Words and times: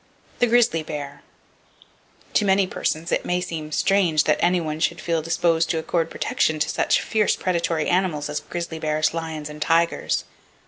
The 0.39 0.47
Grizzly 0.47 0.81
Bear. 0.81 1.21
—To 2.33 2.43
many 2.43 2.65
persons 2.65 3.11
it 3.11 3.23
may 3.23 3.39
seem 3.39 3.71
strange 3.71 4.23
that 4.23 4.39
anyone 4.41 4.79
should 4.79 4.99
feel 4.99 5.21
disposed 5.21 5.69
to 5.69 5.77
accord 5.77 6.09
protection 6.09 6.57
to 6.57 6.69
such 6.69 6.99
fierce 7.01 7.35
predatory 7.35 7.87
animals 7.87 8.27
as 8.27 8.39
grizzly 8.39 8.79
bears, 8.79 9.13
lions 9.13 9.47
and 9.47 9.61
tigers. 9.61 10.23